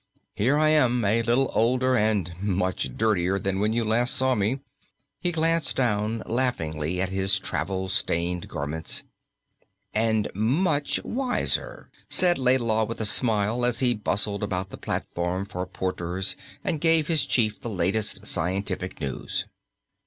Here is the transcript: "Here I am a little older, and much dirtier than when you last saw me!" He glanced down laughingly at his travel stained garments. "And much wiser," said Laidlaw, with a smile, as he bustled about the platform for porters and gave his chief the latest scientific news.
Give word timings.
"Here 0.33 0.57
I 0.57 0.69
am 0.69 1.05
a 1.05 1.21
little 1.21 1.51
older, 1.53 1.95
and 1.95 2.33
much 2.41 2.97
dirtier 2.97 3.37
than 3.37 3.59
when 3.59 3.71
you 3.71 3.83
last 3.85 4.15
saw 4.15 4.33
me!" 4.33 4.59
He 5.19 5.31
glanced 5.31 5.75
down 5.75 6.23
laughingly 6.25 6.99
at 6.99 7.09
his 7.09 7.37
travel 7.37 7.87
stained 7.87 8.47
garments. 8.47 9.03
"And 9.93 10.27
much 10.33 10.99
wiser," 11.03 11.91
said 12.09 12.39
Laidlaw, 12.39 12.85
with 12.85 12.99
a 12.99 13.05
smile, 13.05 13.63
as 13.63 13.77
he 13.77 13.93
bustled 13.93 14.41
about 14.41 14.71
the 14.71 14.77
platform 14.79 15.45
for 15.45 15.67
porters 15.67 16.35
and 16.63 16.81
gave 16.81 17.05
his 17.05 17.23
chief 17.27 17.61
the 17.61 17.69
latest 17.69 18.25
scientific 18.25 18.99
news. 18.99 19.45